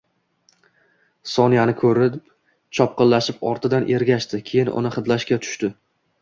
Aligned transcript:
Sonyani 1.33 1.75
koʻrib, 1.81 2.15
chopqillab 2.79 3.45
ortidan 3.51 3.87
ergashdi, 3.99 4.41
keyin 4.49 4.73
uni 4.81 4.95
hidlashga 4.97 5.41
tushdi 5.47 5.73